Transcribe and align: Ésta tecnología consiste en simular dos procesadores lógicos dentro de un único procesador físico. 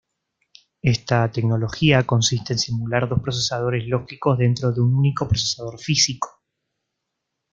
Ésta 0.81 1.29
tecnología 1.31 2.07
consiste 2.07 2.53
en 2.53 2.57
simular 2.57 3.07
dos 3.07 3.21
procesadores 3.21 3.85
lógicos 3.85 4.35
dentro 4.39 4.71
de 4.71 4.81
un 4.81 4.95
único 4.95 5.27
procesador 5.27 5.79
físico. 5.79 6.41